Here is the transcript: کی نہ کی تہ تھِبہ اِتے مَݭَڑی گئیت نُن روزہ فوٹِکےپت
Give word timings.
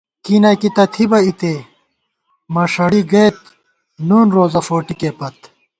کی 0.23 0.35
نہ 0.43 0.51
کی 0.61 0.69
تہ 0.75 0.83
تھِبہ 0.93 1.19
اِتے 1.25 1.53
مَݭَڑی 2.53 3.01
گئیت 3.11 3.37
نُن 4.07 4.27
روزہ 4.35 4.61
فوٹِکےپت 4.67 5.37